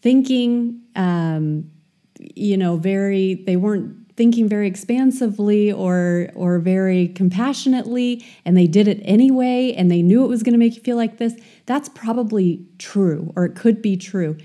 [0.00, 1.70] thinking um,
[2.18, 8.88] you know, very they weren't thinking very expansively or or very compassionately and they did
[8.88, 11.34] it anyway and they knew it was going to make you feel like this
[11.66, 14.36] that's probably true or it could be true.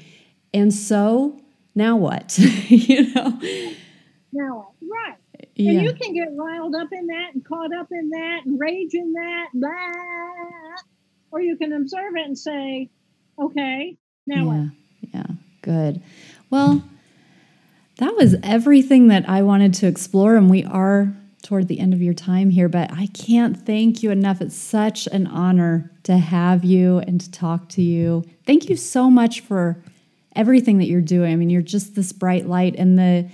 [0.54, 1.40] And so
[1.76, 2.38] now what?
[2.68, 3.40] You know?
[4.34, 4.92] Now what?
[4.92, 5.18] right.
[5.56, 5.72] Yeah.
[5.72, 8.94] and you can get riled up in that and caught up in that and rage
[8.94, 9.72] in that blah,
[11.32, 12.90] or you can observe it and say
[13.40, 13.98] okay
[14.28, 14.72] now yeah, what
[15.14, 16.02] yeah good.
[16.50, 16.84] Well
[18.02, 22.02] that was everything that I wanted to explore, and we are toward the end of
[22.02, 24.42] your time here, but I can't thank you enough.
[24.42, 28.24] It's such an honor to have you and to talk to you.
[28.44, 29.84] Thank you so much for
[30.36, 31.32] everything that you're doing.
[31.32, 33.30] I mean, you're just this bright light, and the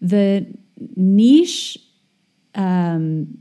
[0.00, 0.46] the
[0.96, 1.78] niche
[2.56, 3.38] um,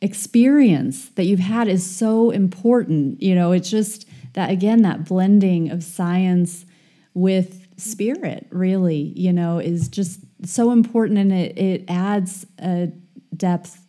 [0.00, 3.20] experience that you've had is so important.
[3.20, 6.64] You know, it's just that again that blending of science
[7.12, 12.90] with spirit really you know is just so important and it, it adds a
[13.36, 13.80] depth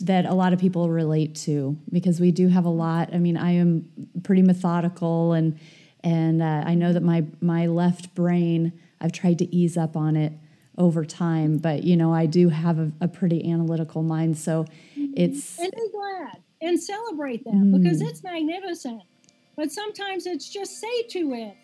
[0.00, 3.12] that a lot of people relate to because we do have a lot.
[3.14, 3.88] I mean i am
[4.22, 5.58] pretty methodical and
[6.02, 10.16] and uh, i know that my my left brain i've tried to ease up on
[10.16, 10.32] it
[10.78, 14.64] over time but you know i do have a, a pretty analytical mind so
[14.96, 17.82] it's and be glad and celebrate that mm.
[17.82, 19.02] because it's magnificent.
[19.56, 21.56] But sometimes it's just say to it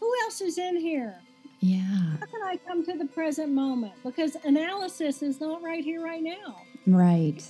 [0.00, 1.20] who else is in here?
[1.60, 1.80] Yeah.
[2.20, 3.92] How can I come to the present moment?
[4.04, 6.62] Because analysis is not right here, right now.
[6.86, 7.42] Right.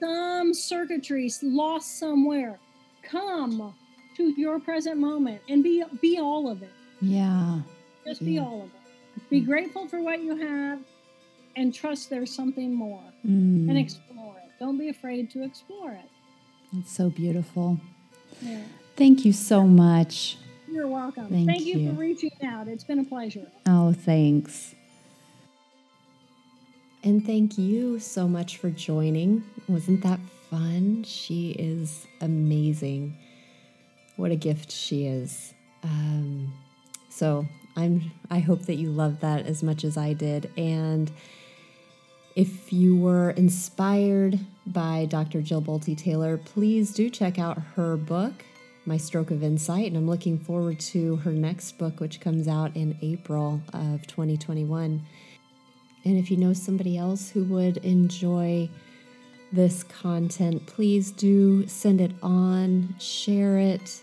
[0.00, 2.58] Some circuitry lost somewhere.
[3.02, 3.72] Come
[4.16, 6.72] to your present moment and be be all of it.
[7.00, 7.60] Yeah.
[8.06, 9.30] Just be all of it.
[9.30, 10.80] Be grateful for what you have
[11.56, 14.50] and trust there's something more Mm, and explore it.
[14.58, 16.10] Don't be afraid to explore it.
[16.72, 17.78] that's so beautiful.
[18.40, 18.58] Yeah.
[18.96, 20.36] Thank you so much.
[20.72, 21.28] You're welcome.
[21.28, 21.90] Thank you, you.
[21.90, 22.66] for reaching out.
[22.66, 23.46] It's been a pleasure.
[23.66, 24.74] Oh, thanks.
[27.04, 29.44] And thank you so much for joining.
[29.68, 30.20] Wasn't that
[30.50, 31.02] fun?
[31.04, 33.18] She is amazing.
[34.16, 35.52] What a gift she is.
[35.82, 36.52] Um,
[37.10, 37.46] so
[37.76, 38.10] I'm.
[38.30, 40.50] I hope that you loved that as much as I did.
[40.56, 41.10] And
[42.34, 45.42] if you were inspired by Dr.
[45.42, 48.44] Jill Bolte Taylor, please do check out her book,
[48.84, 49.86] My Stroke of Insight.
[49.86, 55.02] And I'm looking forward to her next book, which comes out in April of 2021.
[56.04, 58.68] And if you know somebody else who would enjoy
[59.52, 64.02] this content, please do send it on, share it,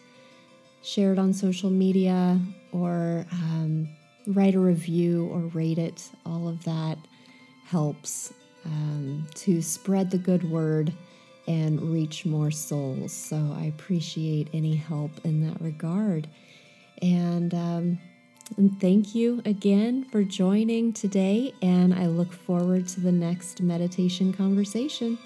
[0.82, 2.40] share it on social media,
[2.72, 3.90] or um,
[4.28, 6.10] write a review or rate it.
[6.26, 6.98] All of that
[7.66, 8.34] helps
[8.66, 10.94] um, to spread the good word
[11.50, 13.12] and reach more souls.
[13.12, 16.28] So I appreciate any help in that regard.
[17.02, 18.00] And, um,
[18.56, 21.54] and thank you again for joining today.
[21.64, 25.18] And I look forward to the next meditation conversation.